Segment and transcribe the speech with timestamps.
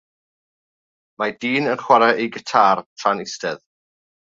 [1.23, 3.63] Mae dyn yn chwarae ei gitâr tra'n eistedd.